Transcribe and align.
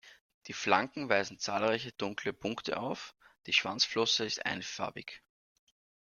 Die 0.47 0.53
Flanken 0.53 1.09
weisen 1.09 1.37
zahlreiche 1.37 1.91
dunkle 1.91 2.33
Punkte 2.33 2.77
auf, 2.79 3.13
die 3.45 3.53
Schwanzflosse 3.53 4.25
ist 4.25 4.43
einfarbig. 4.43 5.21